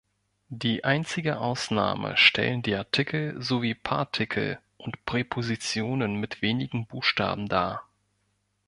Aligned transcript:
Die 0.49 0.83
einzige 0.83 1.37
Ausnahme 1.39 2.17
stellen 2.17 2.63
die 2.63 2.73
Artikel 2.73 3.39
sowie 3.39 3.75
Partikel 3.75 4.57
und 4.77 5.05
Präpositionen 5.05 6.15
mit 6.19 6.41
wenigen 6.41 6.87
Buchstaben 6.87 7.47
dar. 7.47 7.87